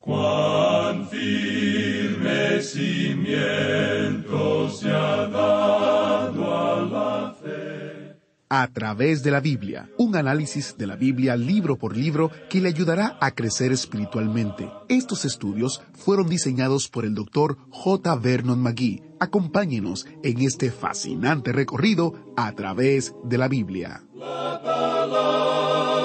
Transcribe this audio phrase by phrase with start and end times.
[0.00, 8.16] Cuán firme cimiento se ha dado a la fe.
[8.48, 12.70] A través de la Biblia, un análisis de la Biblia libro por libro que le
[12.70, 14.70] ayudará a crecer espiritualmente.
[14.88, 18.16] Estos estudios fueron diseñados por el doctor J.
[18.16, 19.02] Vernon McGee.
[19.20, 24.02] Acompáñenos en este fascinante recorrido a través de la Biblia.
[24.14, 26.00] La palabra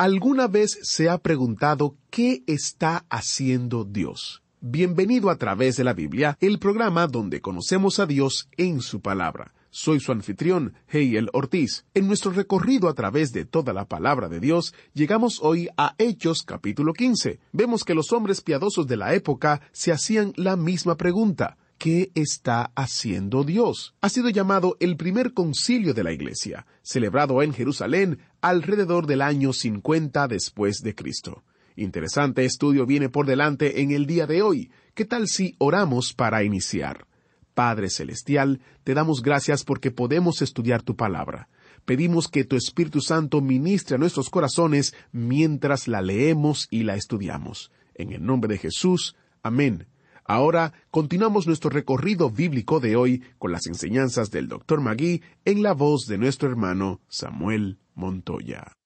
[0.00, 4.42] ¿Alguna vez se ha preguntado qué está haciendo Dios?
[4.62, 9.52] Bienvenido a través de la Biblia, el programa donde conocemos a Dios en su palabra.
[9.68, 11.84] Soy su anfitrión, Heiel Ortiz.
[11.92, 16.44] En nuestro recorrido a través de toda la palabra de Dios, llegamos hoy a Hechos
[16.46, 17.38] capítulo 15.
[17.52, 21.58] Vemos que los hombres piadosos de la época se hacían la misma pregunta.
[21.80, 23.94] ¿Qué está haciendo Dios?
[24.02, 29.52] Ha sido llamado el primer concilio de la Iglesia, celebrado en Jerusalén alrededor del año
[29.52, 31.42] 50 después de Cristo.
[31.76, 34.70] Interesante estudio viene por delante en el día de hoy.
[34.94, 37.06] ¿Qué tal si oramos para iniciar?
[37.54, 41.48] Padre Celestial, te damos gracias porque podemos estudiar tu palabra.
[41.84, 47.70] Pedimos que tu Espíritu Santo ministre a nuestros corazones mientras la leemos y la estudiamos.
[47.94, 49.16] En el nombre de Jesús.
[49.42, 49.89] Amén.
[50.32, 54.80] Ahora continuamos nuestro recorrido bíblico de hoy con las enseñanzas del Dr.
[54.80, 58.76] Magui en la voz de nuestro hermano Samuel Montoya.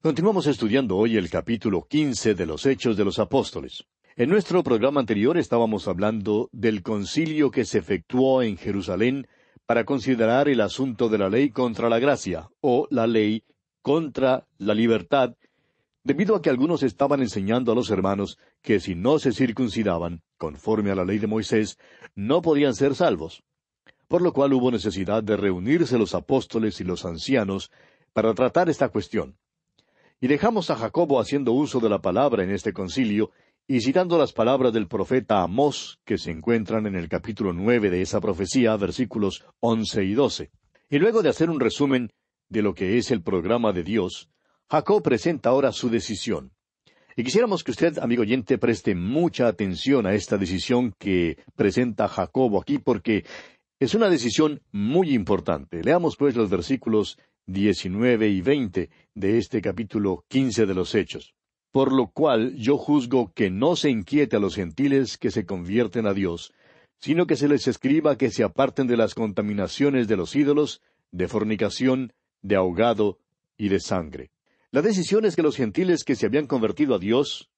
[0.00, 3.84] Continuamos estudiando hoy el capítulo 15 de los Hechos de los Apóstoles.
[4.16, 9.26] En nuestro programa anterior estábamos hablando del concilio que se efectuó en Jerusalén
[9.66, 13.44] para considerar el asunto de la ley contra la gracia, o la ley
[13.82, 15.34] contra la libertad,
[16.04, 20.90] debido a que algunos estaban enseñando a los hermanos que si no se circuncidaban, conforme
[20.90, 21.78] a la ley de Moisés,
[22.14, 23.42] no podían ser salvos.
[24.08, 27.70] Por lo cual hubo necesidad de reunirse los apóstoles y los ancianos
[28.12, 29.36] para tratar esta cuestión.
[30.20, 33.30] Y dejamos a Jacobo haciendo uso de la palabra en este concilio,
[33.66, 38.02] y citando las palabras del profeta Amós, que se encuentran en el capítulo nueve de
[38.02, 40.50] esa profecía, versículos once y doce.
[40.90, 42.10] Y luego de hacer un resumen
[42.48, 44.28] de lo que es el programa de Dios,
[44.72, 46.50] Jacob presenta ahora su decisión.
[47.14, 52.58] Y quisiéramos que usted, amigo oyente, preste mucha atención a esta decisión que presenta Jacobo
[52.58, 53.26] aquí, porque
[53.78, 55.82] es una decisión muy importante.
[55.84, 61.34] Leamos pues los versículos diecinueve y veinte de este capítulo quince de los Hechos.
[61.70, 66.06] Por lo cual yo juzgo que no se inquiete a los gentiles que se convierten
[66.06, 66.54] a Dios,
[66.96, 71.28] sino que se les escriba que se aparten de las contaminaciones de los ídolos, de
[71.28, 73.18] fornicación, de ahogado
[73.58, 74.31] y de sangre.
[74.72, 77.50] La decisión es que los gentiles que se habían convertido a Dios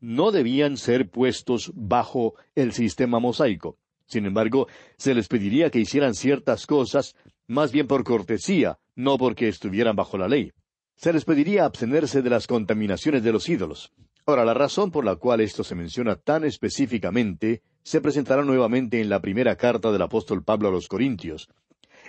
[0.00, 3.76] no debían ser puestos bajo el sistema mosaico.
[4.06, 7.14] Sin embargo, se les pediría que hicieran ciertas cosas,
[7.46, 10.52] más bien por cortesía, no porque estuvieran bajo la ley
[10.96, 13.92] se les pediría abstenerse de las contaminaciones de los ídolos.
[14.24, 19.08] Ahora, la razón por la cual esto se menciona tan específicamente se presentará nuevamente en
[19.08, 21.48] la primera carta del apóstol Pablo a los Corintios,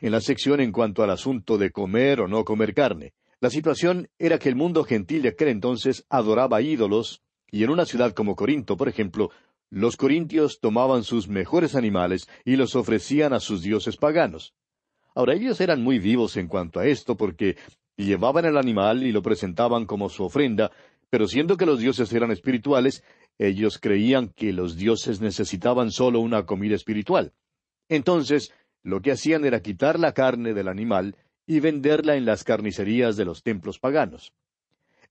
[0.01, 3.13] en la sección en cuanto al asunto de comer o no comer carne.
[3.39, 7.85] La situación era que el mundo gentil de aquel entonces adoraba ídolos, y en una
[7.85, 9.29] ciudad como Corinto, por ejemplo,
[9.69, 14.53] los corintios tomaban sus mejores animales y los ofrecían a sus dioses paganos.
[15.13, 17.57] Ahora ellos eran muy vivos en cuanto a esto porque
[17.95, 20.72] llevaban el animal y lo presentaban como su ofrenda,
[21.09, 23.03] pero siendo que los dioses eran espirituales,
[23.37, 27.33] ellos creían que los dioses necesitaban solo una comida espiritual.
[27.90, 31.16] Entonces, lo que hacían era quitar la carne del animal
[31.47, 34.34] y venderla en las carnicerías de los templos paganos.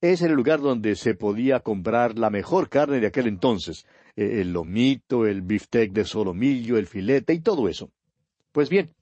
[0.03, 4.53] Es el lugar donde se podía comprar la mejor carne de aquel entonces, e, el
[4.53, 7.91] lomito, el biftec de solomillo, el filete y todo eso.
[8.53, 8.94] Pues bien,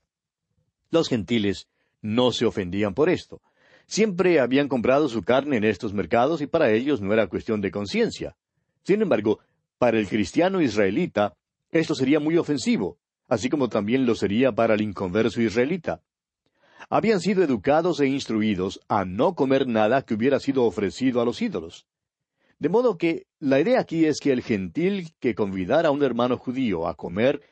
[0.91, 1.67] los gentiles
[2.01, 3.43] no se ofendían por esto.
[3.87, 7.73] Siempre habían comprado su carne en estos mercados y para ellos no era cuestión de
[7.73, 8.37] conciencia.
[8.85, 9.41] Sin embargo,
[9.79, 11.35] para el cristiano israelita,
[11.73, 16.01] esto sería muy ofensivo, así como también lo sería para el inconverso israelita.
[16.91, 21.41] Habían sido educados e instruidos a no comer nada que hubiera sido ofrecido a los
[21.43, 21.87] ídolos.
[22.59, 26.39] De modo que la idea aquí es que el gentil que convidara a un hermano
[26.39, 27.43] judío a comer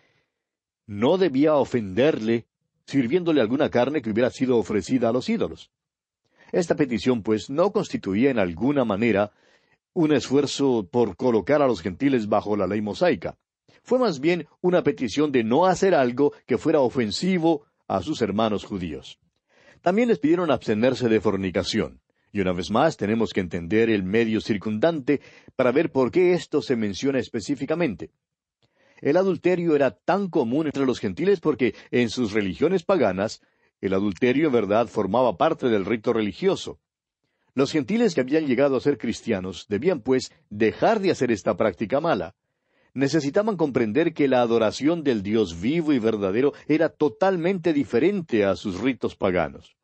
[0.86, 2.46] no debía ofenderle
[2.86, 5.70] sirviéndole alguna carne que hubiera sido ofrecida a los ídolos.
[6.50, 9.32] Esta petición, pues, no constituía en alguna manera
[9.94, 13.36] un esfuerzo por colocar a los gentiles bajo la ley mosaica.
[13.82, 18.64] Fue más bien una petición de no hacer algo que fuera ofensivo a sus hermanos
[18.64, 19.18] judíos.
[19.82, 22.00] También les pidieron abstenerse de fornicación.
[22.32, 25.20] Y una vez más tenemos que entender el medio circundante
[25.56, 28.10] para ver por qué esto se menciona específicamente.
[29.02, 33.42] El adulterio era tan común entre los gentiles porque en sus religiones paganas
[33.82, 36.78] el adulterio en verdad formaba parte del rito religioso.
[37.54, 42.00] Los gentiles que habían llegado a ser cristianos debían, pues, dejar de hacer esta práctica
[42.00, 42.34] mala.
[42.94, 48.80] Necesitaban comprender que la adoración del Dios vivo y verdadero era totalmente diferente a sus
[48.80, 49.76] ritos paganos.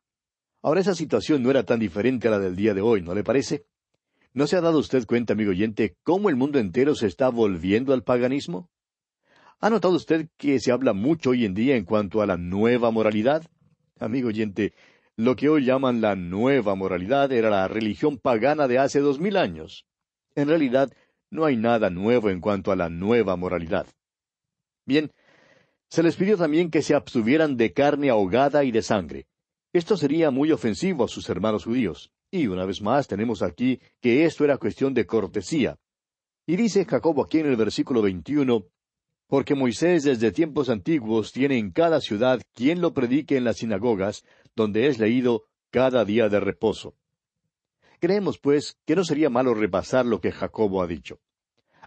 [0.61, 3.23] Ahora esa situación no era tan diferente a la del día de hoy, ¿no le
[3.23, 3.65] parece?
[4.33, 7.93] ¿No se ha dado usted cuenta, amigo oyente, cómo el mundo entero se está volviendo
[7.93, 8.69] al paganismo?
[9.59, 12.91] ¿Ha notado usted que se habla mucho hoy en día en cuanto a la nueva
[12.91, 13.43] moralidad?
[13.99, 14.73] Amigo oyente,
[15.15, 19.35] lo que hoy llaman la nueva moralidad era la religión pagana de hace dos mil
[19.35, 19.85] años.
[20.35, 20.93] En realidad,
[21.31, 23.87] no hay nada nuevo en cuanto a la nueva moralidad.
[24.85, 25.11] Bien,
[25.89, 29.27] se les pidió también que se abstuvieran de carne ahogada y de sangre.
[29.73, 32.11] Esto sería muy ofensivo a sus hermanos judíos.
[32.31, 35.77] Y una vez más tenemos aquí que esto era cuestión de cortesía.
[36.45, 38.65] Y dice Jacobo aquí en el versículo 21,
[39.27, 44.23] porque Moisés desde tiempos antiguos tiene en cada ciudad quien lo predique en las sinagogas,
[44.55, 46.95] donde es leído cada día de reposo.
[47.99, 51.19] Creemos, pues, que no sería malo repasar lo que Jacobo ha dicho.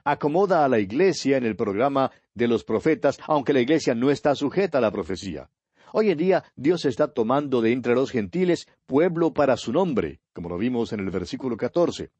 [0.04, 4.34] Acomoda a la iglesia en el programa de los profetas, aunque la iglesia no está
[4.34, 5.48] sujeta a la profecía.
[5.92, 10.48] Hoy en día Dios está tomando de entre los gentiles pueblo para su nombre, como
[10.48, 12.10] lo vimos en el versículo catorce.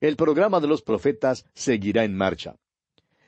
[0.00, 2.56] El programa de los profetas seguirá en marcha.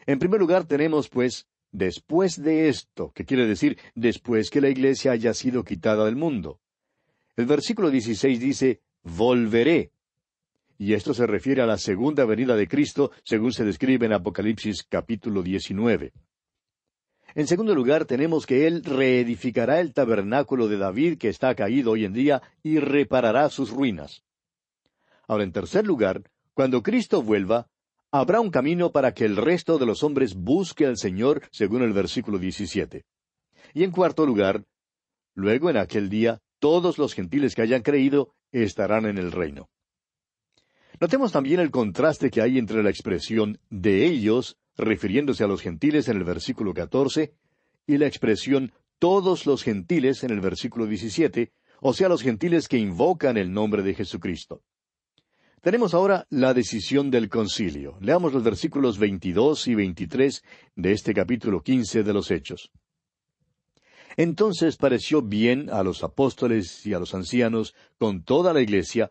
[0.07, 5.13] En primer lugar tenemos, pues, después de esto, que quiere decir después que la iglesia
[5.13, 6.61] haya sido quitada del mundo.
[7.37, 9.93] El versículo 16 dice, volveré.
[10.81, 14.83] Y esto se refiere a la segunda venida de Cristo, según se describe en Apocalipsis
[14.83, 16.11] capítulo 19.
[17.35, 22.07] En segundo lugar, tenemos que Él reedificará el tabernáculo de David que está caído hoy
[22.07, 24.23] en día y reparará sus ruinas.
[25.29, 26.23] Ahora, en tercer lugar,
[26.55, 27.67] cuando Cristo vuelva,
[28.11, 31.93] habrá un camino para que el resto de los hombres busque al Señor, según el
[31.93, 33.05] versículo 17.
[33.75, 34.65] Y en cuarto lugar,
[35.35, 39.69] luego en aquel día, todos los gentiles que hayan creído estarán en el reino.
[41.01, 46.09] Notemos también el contraste que hay entre la expresión de ellos, refiriéndose a los gentiles
[46.09, 47.33] en el versículo 14,
[47.87, 52.77] y la expresión todos los gentiles en el versículo 17, o sea, los gentiles que
[52.77, 54.63] invocan el nombre de Jesucristo.
[55.63, 57.97] Tenemos ahora la decisión del concilio.
[58.01, 60.43] Leamos los versículos 22 y 23
[60.77, 62.71] de este capítulo 15 de los Hechos.
[64.17, 69.11] Entonces pareció bien a los apóstoles y a los ancianos, con toda la iglesia,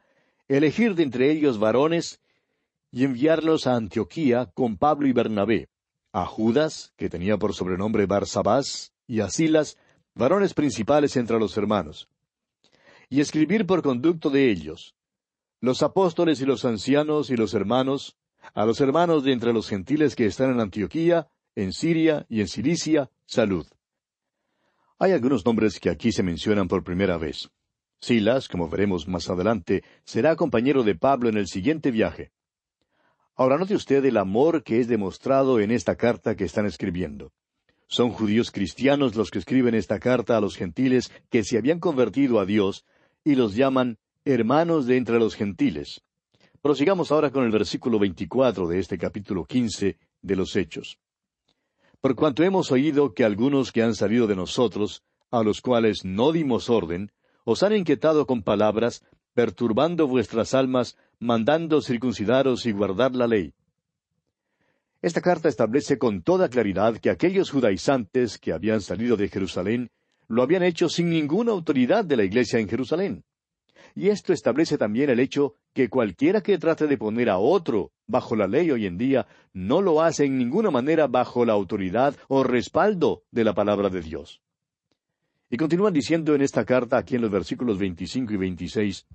[0.50, 2.20] elegir de entre ellos varones
[2.92, 5.70] y enviarlos a Antioquía con Pablo y Bernabé,
[6.12, 9.78] a Judas, que tenía por sobrenombre Barsabás, y a Silas,
[10.16, 12.10] varones principales entre los hermanos,
[13.10, 14.96] y escribir por conducto de ellos,
[15.62, 18.18] los apóstoles y los ancianos y los hermanos,
[18.54, 22.48] a los hermanos de entre los gentiles que están en Antioquía, en Siria y en
[22.48, 23.68] Cilicia, salud.
[24.98, 27.50] Hay algunos nombres que aquí se mencionan por primera vez.
[28.02, 32.32] Silas, como veremos más adelante, será compañero de Pablo en el siguiente viaje.
[33.36, 37.32] Ahora note usted el amor que es demostrado en esta carta que están escribiendo.
[37.88, 42.40] Son judíos cristianos los que escriben esta carta a los gentiles que se habían convertido
[42.40, 42.86] a Dios
[43.24, 46.02] y los llaman hermanos de entre los gentiles.
[46.62, 51.00] Prosigamos ahora con el versículo veinticuatro de este capítulo quince de los Hechos.
[52.02, 56.32] Por cuanto hemos oído que algunos que han salido de nosotros, a los cuales no
[56.32, 57.12] dimos orden,
[57.52, 59.04] os han inquietado con palabras,
[59.34, 63.54] perturbando vuestras almas, mandando circuncidaros y guardar la ley.
[65.02, 69.90] Esta carta establece con toda claridad que aquellos judaizantes que habían salido de Jerusalén
[70.28, 73.24] lo habían hecho sin ninguna autoridad de la iglesia en Jerusalén.
[73.96, 78.36] Y esto establece también el hecho que cualquiera que trate de poner a otro bajo
[78.36, 82.44] la ley hoy en día no lo hace en ninguna manera bajo la autoridad o
[82.44, 84.40] respaldo de la palabra de Dios.
[85.50, 89.08] Y continúan diciendo en esta carta, aquí en los versículos 25 y 26,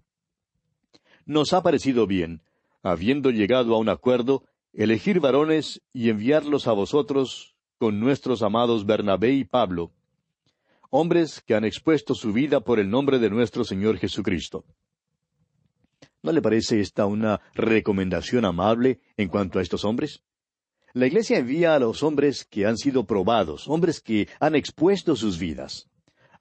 [1.26, 2.42] nos ha parecido bien,
[2.82, 9.32] habiendo llegado a un acuerdo, elegir varones y enviarlos a vosotros con nuestros amados Bernabé
[9.32, 9.92] y Pablo,
[10.90, 14.64] hombres que han expuesto su vida por el nombre de nuestro Señor Jesucristo.
[16.22, 20.22] ¿No le parece esta una recomendación amable en cuanto a estos hombres?
[20.94, 25.38] La Iglesia envía a los hombres que han sido probados, hombres que han expuesto sus
[25.38, 25.88] vidas.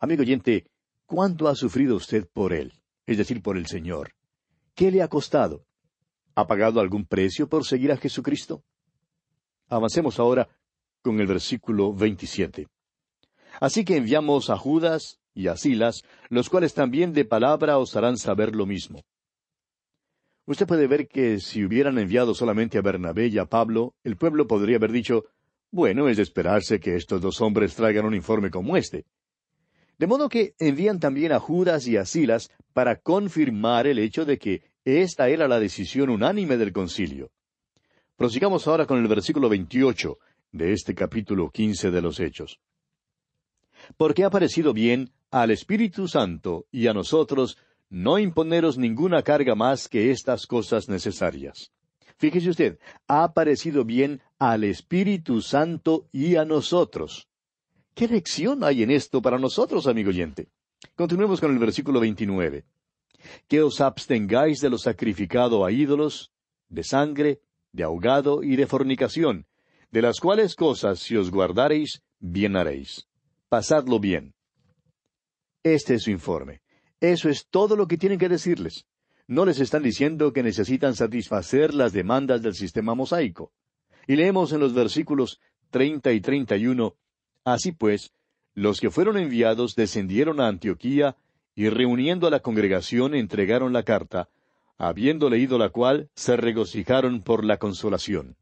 [0.04, 0.66] Amigo oyente,
[1.06, 2.74] ¿cuánto ha sufrido usted por Él?
[3.06, 4.12] Es decir, por el Señor.
[4.76, 5.66] ¿Qué le ha costado?
[6.36, 8.66] ¿Ha pagado algún precio por seguir a Jesucristo?
[9.70, 10.50] Avancemos ahora
[11.02, 12.68] con el versículo 27.
[13.62, 18.18] Así que enviamos a Judas y a Silas, los cuales también de palabra os harán
[18.18, 19.04] saber lo mismo.
[20.46, 24.48] Usted puede ver que si hubieran enviado solamente a Bernabé y a Pablo, el pueblo
[24.48, 25.24] podría haber dicho,
[25.72, 29.06] bueno, es de esperarse que estos dos hombres traigan un informe como este.
[29.98, 34.38] De modo que envían también a Judas y a Silas para confirmar el hecho de
[34.38, 37.32] que esta era la decisión unánime del concilio.
[38.16, 40.18] Prosigamos ahora con el versículo 28
[40.52, 42.60] de este capítulo quince de los Hechos.
[43.98, 47.58] Porque ha parecido bien al Espíritu Santo y a nosotros
[47.90, 51.72] no imponeros ninguna carga más que estas cosas necesarias.
[52.18, 57.28] Fíjese usted, ha parecido bien al Espíritu Santo y a nosotros.
[57.94, 60.48] ¿Qué lección hay en esto para nosotros, amigo oyente?
[60.96, 62.66] Continuemos con el versículo 29.
[63.48, 66.32] Que os abstengáis de lo sacrificado a ídolos,
[66.70, 69.46] de sangre, de ahogado y de fornicación,
[69.92, 73.08] de las cuales cosas si os guardareis, bien haréis.
[73.48, 74.34] Pasadlo bien.
[75.62, 76.62] Este es su informe.
[77.00, 78.86] Eso es todo lo que tienen que decirles.
[79.28, 83.52] No les están diciendo que necesitan satisfacer las demandas del sistema mosaico.
[84.08, 86.96] Y leemos en los versículos treinta y treinta y uno
[87.46, 88.12] Así pues,
[88.54, 91.16] los que fueron enviados descendieron a Antioquía
[91.56, 94.30] y reuniendo a la congregación entregaron la carta,
[94.78, 98.36] habiendo leído la cual se regocijaron por la consolación.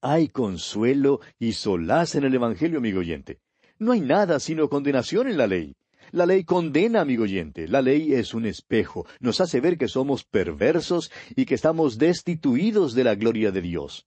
[0.00, 3.40] Hay consuelo y solaz en el Evangelio, amigo oyente.
[3.78, 5.74] No hay nada sino condenación en la ley.
[6.12, 7.66] La ley condena, amigo oyente.
[7.66, 9.06] La ley es un espejo.
[9.20, 14.06] Nos hace ver que somos perversos y que estamos destituidos de la gloria de Dios.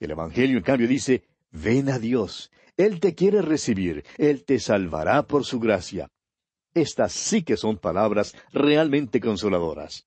[0.00, 2.50] El Evangelio, en cambio, dice, ven a Dios.
[2.78, 6.08] Él te quiere recibir, Él te salvará por su gracia.
[6.72, 10.06] Estas sí que son palabras realmente consoladoras.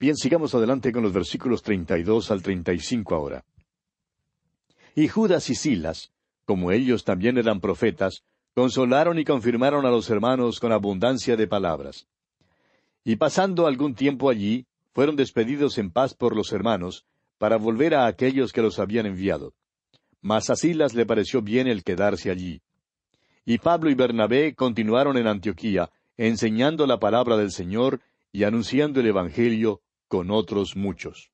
[0.00, 3.44] Bien, sigamos adelante con los versículos 32 al 35 ahora.
[4.96, 6.10] Y Judas y Silas,
[6.44, 8.24] como ellos también eran profetas,
[8.56, 12.08] consolaron y confirmaron a los hermanos con abundancia de palabras.
[13.04, 17.06] Y pasando algún tiempo allí, fueron despedidos en paz por los hermanos,
[17.38, 19.54] para volver a aquellos que los habían enviado.
[20.24, 22.62] Mas a Silas le pareció bien el quedarse allí.
[23.44, 28.00] Y Pablo y Bernabé continuaron en Antioquía, enseñando la palabra del Señor
[28.32, 31.30] y anunciando el Evangelio con otros muchos.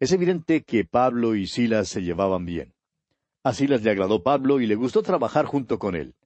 [0.00, 2.74] Es evidente que Pablo y Silas se llevaban bien.
[3.44, 6.16] A Silas le agradó Pablo y le gustó trabajar junto con él.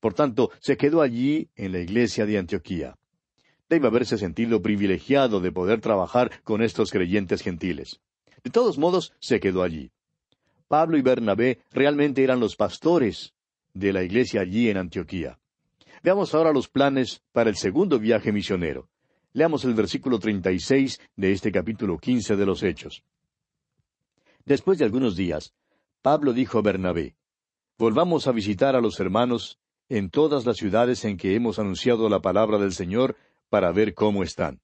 [0.00, 2.96] Por tanto, se quedó allí en la iglesia de Antioquía.
[3.68, 8.00] Debe haberse sentido privilegiado de poder trabajar con estos creyentes gentiles.
[8.42, 9.92] De todos modos, se quedó allí.
[10.68, 13.34] Pablo y Bernabé realmente eran los pastores
[13.72, 15.38] de la iglesia allí en Antioquía.
[16.02, 18.88] Veamos ahora los planes para el segundo viaje misionero.
[19.32, 23.02] Leamos el versículo 36 de este capítulo 15 de los Hechos.
[24.44, 25.54] Después de algunos días,
[26.02, 27.16] Pablo dijo a Bernabé,
[27.78, 29.58] Volvamos a visitar a los hermanos
[29.88, 33.16] en todas las ciudades en que hemos anunciado la palabra del Señor
[33.48, 34.60] para ver cómo están.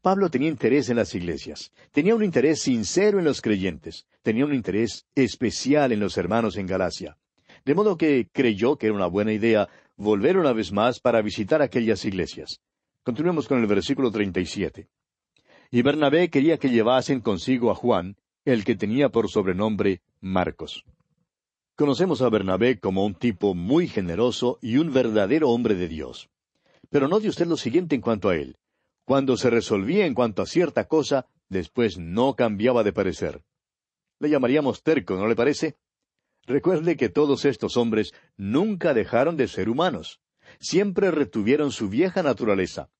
[0.00, 4.54] Pablo tenía interés en las iglesias, tenía un interés sincero en los creyentes, tenía un
[4.54, 7.18] interés especial en los hermanos en Galacia.
[7.64, 11.62] De modo que creyó que era una buena idea volver una vez más para visitar
[11.62, 12.60] aquellas iglesias.
[13.04, 14.88] Continuemos con el versículo 37.
[15.70, 20.84] Y Bernabé quería que llevasen consigo a Juan, el que tenía por sobrenombre Marcos.
[21.76, 26.28] Conocemos a Bernabé como un tipo muy generoso y un verdadero hombre de Dios.
[26.90, 28.56] Pero note usted lo siguiente en cuanto a él.
[29.04, 33.42] Cuando se resolvía en cuanto a cierta cosa, después no cambiaba de parecer.
[34.20, 35.76] Le llamaríamos terco, ¿no le parece?
[36.46, 40.20] Recuerde que todos estos hombres nunca dejaron de ser humanos.
[40.60, 42.90] Siempre retuvieron su vieja naturaleza.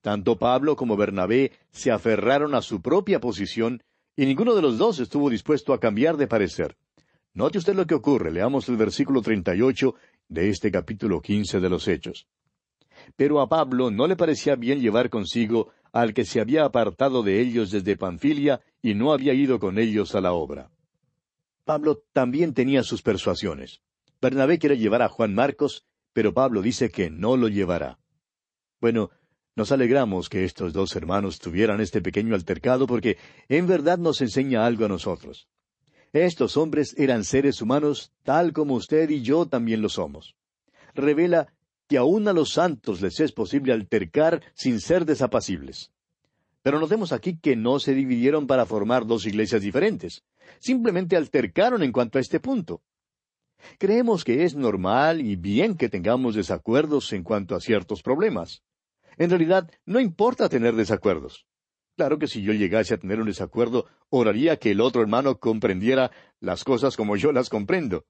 [0.00, 3.82] Tanto Pablo como Bernabé se aferraron a su propia posición
[4.16, 6.76] y ninguno de los dos estuvo dispuesto a cambiar de parecer.
[7.32, 8.30] Note usted lo que ocurre.
[8.30, 9.94] Leamos el versículo 38
[10.28, 12.28] de este capítulo 15 de los Hechos.
[13.16, 17.40] Pero a Pablo no le parecía bien llevar consigo al que se había apartado de
[17.40, 20.70] ellos desde Panfilia y no había ido con ellos a la obra.
[21.64, 23.80] Pablo también tenía sus persuasiones.
[24.20, 27.98] Bernabé quiere llevar a Juan Marcos, pero Pablo dice que no lo llevará.
[28.80, 29.10] Bueno,
[29.56, 33.18] Nos alegramos que estos dos hermanos tuvieran este pequeño altercado porque
[33.48, 35.48] en verdad nos enseña algo a nosotros.
[36.12, 40.34] Estos hombres eran seres humanos tal como usted y yo también lo somos.
[40.94, 41.52] Revela
[41.88, 45.92] que aun a los santos les es posible altercar sin ser desapacibles.
[46.62, 50.24] Pero notemos aquí que no se dividieron para formar dos iglesias diferentes.
[50.58, 52.82] Simplemente altercaron en cuanto a este punto.
[53.78, 58.62] Creemos que es normal y bien que tengamos desacuerdos en cuanto a ciertos problemas.
[59.16, 61.46] En realidad, no importa tener desacuerdos.
[61.96, 66.10] Claro que si yo llegase a tener un desacuerdo, oraría que el otro hermano comprendiera
[66.40, 68.04] las cosas como yo las comprendo.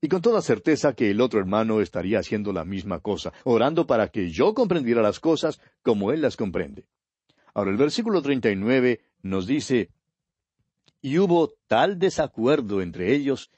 [0.00, 4.08] Y con toda certeza que el otro hermano estaría haciendo la misma cosa, orando para
[4.08, 6.86] que yo comprendiera las cosas como él las comprende.
[7.52, 9.90] Ahora el versículo 39 nos dice,
[11.00, 13.50] Y hubo tal desacuerdo entre ellos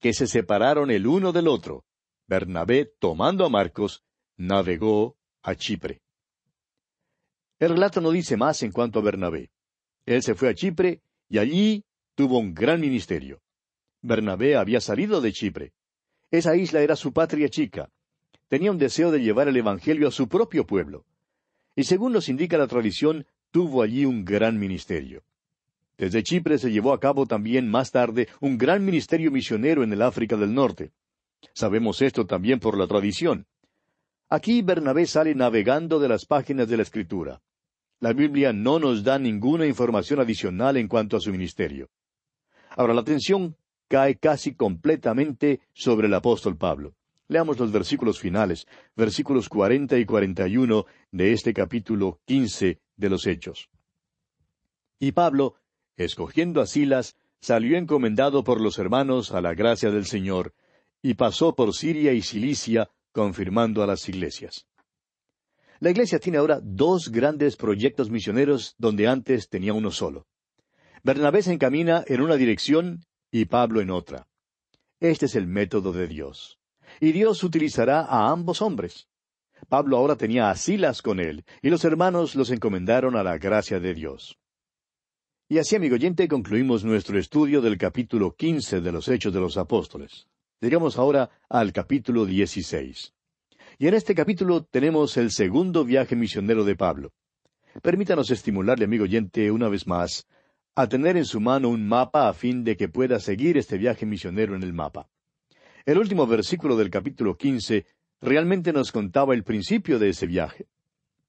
[0.00, 1.84] que se separaron el uno del otro.
[2.26, 4.02] Bernabé, tomando a Marcos,
[4.36, 6.02] navegó a Chipre.
[7.60, 9.50] El relato no dice más en cuanto a Bernabé.
[10.06, 11.84] Él se fue a Chipre y allí
[12.14, 13.40] tuvo un gran ministerio.
[14.02, 15.72] Bernabé había salido de Chipre.
[16.34, 17.90] Esa isla era su patria chica.
[18.48, 21.04] Tenía un deseo de llevar el Evangelio a su propio pueblo.
[21.76, 25.22] Y según nos indica la tradición, tuvo allí un gran ministerio.
[25.96, 30.02] Desde Chipre se llevó a cabo también más tarde un gran ministerio misionero en el
[30.02, 30.90] África del Norte.
[31.52, 33.46] Sabemos esto también por la tradición.
[34.28, 37.42] Aquí Bernabé sale navegando de las páginas de la Escritura.
[38.00, 41.90] La Biblia no nos da ninguna información adicional en cuanto a su ministerio.
[42.70, 43.56] Ahora la atención
[43.94, 46.96] cae casi completamente sobre el apóstol Pablo.
[47.28, 53.08] Leamos los versículos finales, versículos cuarenta y cuarenta y uno de este capítulo quince de
[53.08, 53.70] los Hechos.
[54.98, 55.54] Y Pablo,
[55.96, 60.54] escogiendo a Silas, salió encomendado por los hermanos a la gracia del Señor,
[61.00, 64.66] y pasó por Siria y Cilicia, confirmando a las iglesias.
[65.78, 70.26] La iglesia tiene ahora dos grandes proyectos misioneros donde antes tenía uno solo.
[71.04, 73.04] Bernabé se encamina en una dirección
[73.34, 74.28] y Pablo en otra.
[75.00, 76.60] Este es el método de Dios.
[77.00, 79.08] Y Dios utilizará a ambos hombres.
[79.68, 83.80] Pablo ahora tenía a Silas con él, y los hermanos los encomendaron a la gracia
[83.80, 84.38] de Dios.
[85.48, 89.56] Y así, amigo oyente, concluimos nuestro estudio del capítulo quince de los Hechos de los
[89.56, 90.28] Apóstoles.
[90.60, 93.14] Llegamos ahora al capítulo dieciséis.
[93.80, 97.12] Y en este capítulo tenemos el segundo viaje misionero de Pablo.
[97.82, 100.24] Permítanos estimularle, amigo oyente, una vez más,
[100.76, 104.06] a tener en su mano un mapa a fin de que pueda seguir este viaje
[104.06, 105.08] misionero en el mapa.
[105.86, 107.86] El último versículo del capítulo quince
[108.20, 110.66] realmente nos contaba el principio de ese viaje.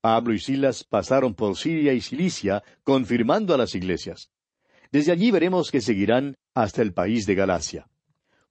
[0.02, 4.32] Pablo y Silas pasaron por Siria y Cilicia, confirmando a las iglesias.
[4.92, 7.88] Desde allí veremos que seguirán hasta el país de Galacia.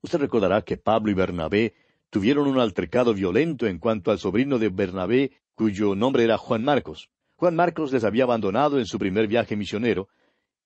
[0.01, 1.73] Usted recordará que Pablo y Bernabé
[2.09, 7.09] tuvieron un altercado violento en cuanto al sobrino de Bernabé, cuyo nombre era Juan Marcos.
[7.35, 10.07] Juan Marcos les había abandonado en su primer viaje misionero,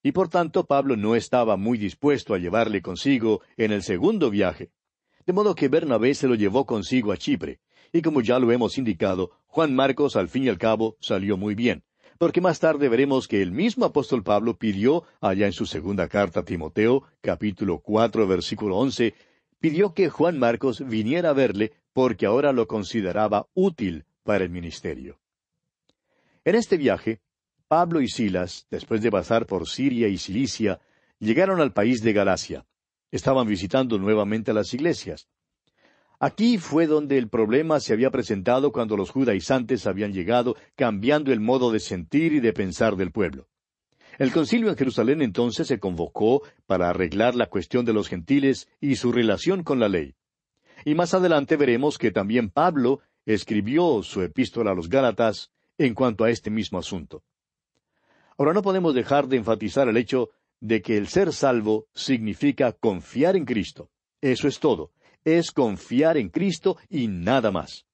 [0.01, 4.71] y por tanto Pablo no estaba muy dispuesto a llevarle consigo en el segundo viaje.
[5.25, 7.59] De modo que Bernabé se lo llevó consigo a Chipre,
[7.91, 11.55] y como ya lo hemos indicado, Juan Marcos al fin y al cabo salió muy
[11.55, 11.83] bien,
[12.17, 16.41] porque más tarde veremos que el mismo apóstol Pablo pidió allá en su segunda carta
[16.41, 19.15] a Timoteo, capítulo cuatro, versículo once,
[19.59, 25.19] pidió que Juan Marcos viniera a verle porque ahora lo consideraba útil para el ministerio.
[26.45, 27.21] En este viaje,
[27.69, 30.79] Pablo y Silas, después de pasar por Siria y Cilicia,
[31.19, 32.65] llegaron al país de Galacia.
[33.12, 35.27] Estaban visitando nuevamente las iglesias.
[36.19, 41.41] Aquí fue donde el problema se había presentado cuando los judaizantes habían llegado, cambiando el
[41.41, 43.47] modo de sentir y de pensar del pueblo.
[44.17, 48.95] El concilio en Jerusalén entonces se convocó para arreglar la cuestión de los gentiles y
[48.95, 50.15] su relación con la ley.
[50.86, 56.23] Y más adelante veremos que también Pablo escribió su epístola a los Gálatas en cuanto
[56.23, 57.23] a este mismo asunto.
[58.39, 60.30] Ahora no podemos dejar de enfatizar el hecho
[60.62, 63.89] de que el ser salvo significa confiar en Cristo.
[64.21, 64.91] Eso es todo.
[65.25, 67.86] Es confiar en Cristo y nada más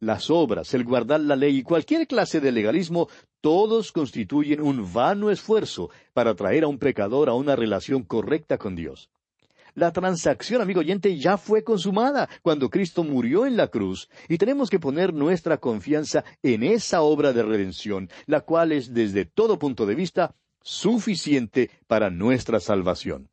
[0.00, 3.08] las obras, el guardar la ley y cualquier clase de legalismo,
[3.40, 8.74] todos constituyen un vano esfuerzo para traer a un pecador a una relación correcta con
[8.74, 9.08] Dios.
[9.76, 14.70] La transacción, amigo oyente, ya fue consumada cuando Cristo murió en la cruz, y tenemos
[14.70, 19.84] que poner nuestra confianza en esa obra de redención, la cual es desde todo punto
[19.84, 23.28] de vista suficiente para nuestra salvación.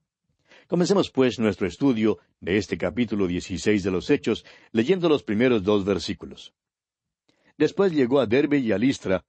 [0.68, 5.86] Comencemos pues nuestro estudio de este capítulo dieciséis de los Hechos, leyendo los primeros dos
[5.86, 6.54] versículos.
[7.58, 9.24] Después llegó a Derbe y a Listra,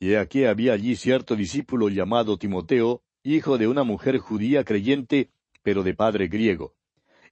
[0.00, 5.30] y aquí había allí cierto discípulo llamado Timoteo, hijo de una mujer judía creyente,
[5.66, 6.76] pero de padre griego.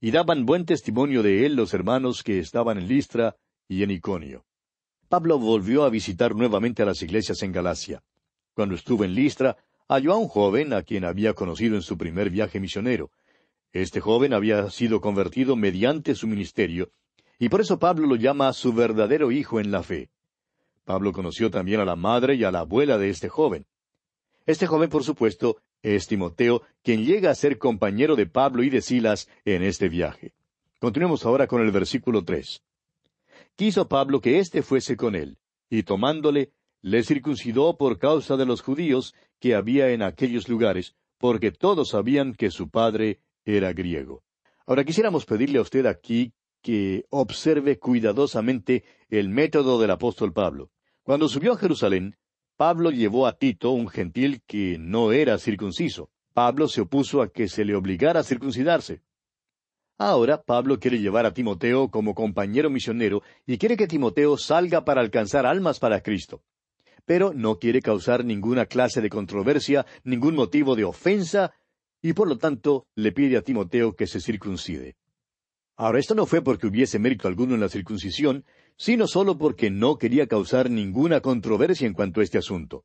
[0.01, 3.37] Y daban buen testimonio de él los hermanos que estaban en Listra
[3.69, 4.45] y en Iconio.
[5.09, 8.03] Pablo volvió a visitar nuevamente a las iglesias en Galacia.
[8.53, 9.57] Cuando estuvo en Listra,
[9.89, 13.13] halló a un joven a quien había conocido en su primer viaje misionero.
[13.73, 16.91] Este joven había sido convertido mediante su ministerio,
[17.39, 20.11] y por eso Pablo lo llama su verdadero hijo en la fe.
[20.85, 23.65] Pablo conoció también a la madre y a la abuela de este joven.
[24.45, 28.81] Este joven, por supuesto, es Timoteo, quien llega a ser compañero de Pablo y de
[28.81, 30.33] Silas en este viaje.
[30.81, 32.63] Continuemos ahora con el versículo tres.
[33.55, 38.63] Quiso Pablo que éste fuese con él, y tomándole, le circuncidó por causa de los
[38.63, 44.23] judíos que había en aquellos lugares, porque todos sabían que su padre era griego.
[44.67, 50.71] Ahora quisiéramos pedirle a usted aquí que observe cuidadosamente el método del apóstol Pablo.
[51.03, 52.17] Cuando subió a Jerusalén,
[52.57, 56.11] Pablo llevó a Tito, un gentil que no era circunciso.
[56.33, 59.03] Pablo se opuso a que se le obligara a circuncidarse.
[59.99, 65.01] Ahora Pablo quiere llevar a Timoteo como compañero misionero y quiere que Timoteo salga para
[65.01, 66.43] alcanzar almas para Cristo.
[67.05, 71.53] Pero no quiere causar ninguna clase de controversia, ningún motivo de ofensa,
[72.01, 74.97] y por lo tanto le pide a Timoteo que se circuncide.
[75.77, 78.45] Ahora, esto no fue porque hubiese mérito alguno en la circuncisión,
[78.77, 82.85] sino solo porque no quería causar ninguna controversia en cuanto a este asunto.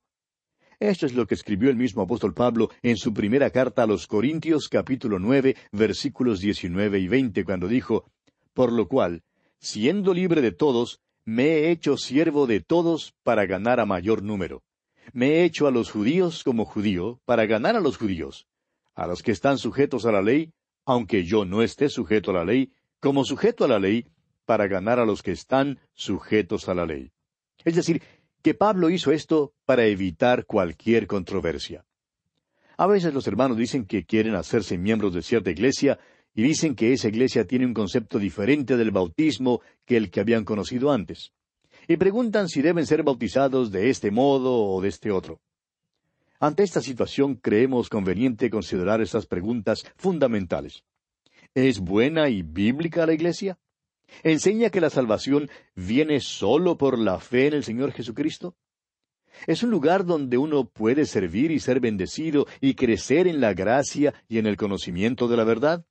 [0.80, 4.08] Esto es lo que escribió el mismo apóstol Pablo en su primera carta a los
[4.08, 8.10] Corintios capítulo nueve versículos diecinueve y veinte cuando dijo,
[8.54, 9.24] Por lo cual,
[9.60, 14.64] siendo libre de todos, me he hecho siervo de todos para ganar a mayor número.
[15.12, 18.48] Me he hecho a los judíos como judío para ganar a los judíos,
[18.96, 20.54] a los que están sujetos a la ley,
[20.86, 24.06] aunque yo no esté sujeto a la ley, como sujeto a la ley,
[24.46, 27.12] para ganar a los que están sujetos a la ley.
[27.64, 28.02] Es decir,
[28.42, 31.86] que Pablo hizo esto para evitar cualquier controversia.
[32.78, 36.00] A veces los hermanos dicen que quieren hacerse miembros de cierta iglesia
[36.34, 40.46] y dicen que esa iglesia tiene un concepto diferente del bautismo que el que habían
[40.46, 41.34] conocido antes.
[41.88, 45.42] Y preguntan si deben ser bautizados de este modo o de este otro.
[46.40, 50.84] Ante esta situación creemos conveniente considerar estas preguntas fundamentales.
[51.56, 53.58] ¿Es buena y bíblica la Iglesia?
[54.24, 58.56] ¿Enseña que la salvación viene solo por la fe en el Señor Jesucristo?
[59.48, 64.14] ¿Es un lugar donde uno puede servir y ser bendecido y crecer en la gracia
[64.28, 65.86] y en el conocimiento de la verdad?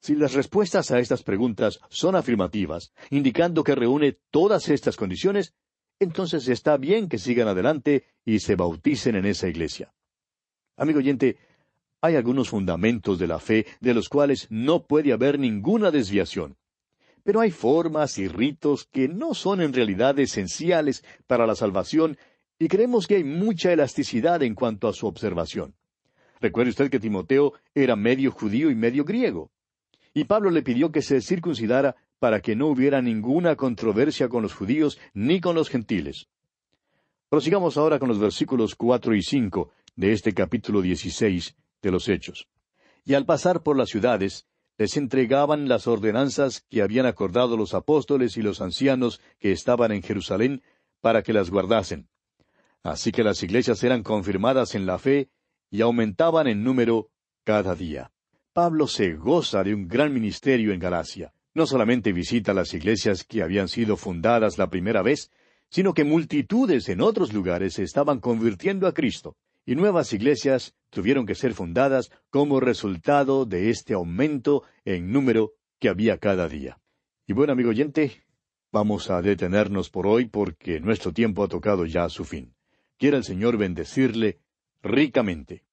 [0.00, 5.54] Si las respuestas a estas preguntas son afirmativas, indicando que reúne todas estas condiciones,
[5.98, 9.92] entonces está bien que sigan adelante y se bauticen en esa iglesia.
[10.76, 11.36] Amigo oyente,
[12.00, 16.56] hay algunos fundamentos de la fe de los cuales no puede haber ninguna desviación.
[17.24, 22.16] Pero hay formas y ritos que no son en realidad esenciales para la salvación
[22.58, 25.74] y creemos que hay mucha elasticidad en cuanto a su observación.
[26.40, 29.50] Recuerde usted que Timoteo era medio judío y medio griego.
[30.14, 34.54] Y Pablo le pidió que se circuncidara para que no hubiera ninguna controversia con los
[34.54, 36.28] judíos ni con los gentiles.
[37.28, 42.48] Prosigamos ahora con los versículos cuatro y cinco de este capítulo dieciséis de los Hechos.
[43.04, 44.46] Y al pasar por las ciudades,
[44.78, 50.02] les entregaban las ordenanzas que habían acordado los apóstoles y los ancianos que estaban en
[50.02, 50.62] Jerusalén
[51.00, 52.08] para que las guardasen.
[52.82, 55.30] Así que las iglesias eran confirmadas en la fe
[55.70, 57.10] y aumentaban en número
[57.44, 58.12] cada día.
[58.52, 61.32] Pablo se goza de un gran ministerio en Galacia.
[61.54, 65.30] No solamente visita las iglesias que habían sido fundadas la primera vez,
[65.70, 69.36] sino que multitudes en otros lugares se estaban convirtiendo a Cristo
[69.66, 75.88] y nuevas iglesias tuvieron que ser fundadas como resultado de este aumento en número que
[75.88, 76.78] había cada día.
[77.26, 78.22] Y bueno, amigo oyente,
[78.72, 82.54] vamos a detenernos por hoy porque nuestro tiempo ha tocado ya su fin.
[82.98, 84.40] Quiera el Señor bendecirle
[84.82, 85.64] ricamente.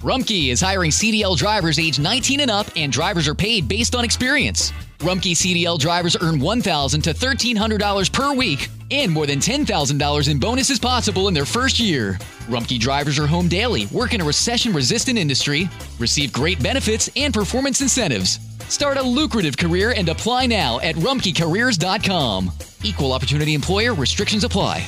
[0.06, 4.06] Rumkey is hiring CDL drivers age 19 and up, and drivers are paid based on
[4.06, 4.72] experience.
[5.00, 10.80] Rumkey CDL drivers earn 1,000 to $1,300 per week, and more than $10,000 in bonuses
[10.80, 12.13] possible in their first year.
[12.48, 15.69] Rumkey drivers are home daily, work in a recession resistant industry,
[16.00, 18.39] receive great benefits and performance incentives.
[18.69, 22.52] Start a lucrative career and apply now at rumkeycareers.com.
[22.84, 24.88] Equal opportunity employer restrictions apply.